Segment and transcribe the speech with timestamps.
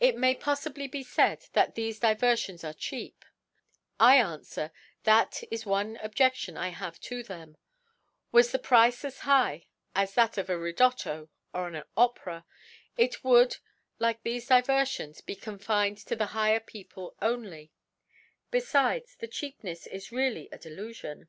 [0.00, 3.24] It may poffibly be faid that thefe Diver fions are cheap:
[4.00, 4.72] I anfwer,
[5.04, 7.56] that is one Ob jcftion I have to them:
[8.32, 12.44] Was the Price as high as that of a Ridotto, or an Opera,
[12.96, 13.58] ic would,
[14.00, 17.70] like thefe Diverfions, be confined to the higher People only;
[18.50, 21.28] befides the Cheap nefs is really a Delufion.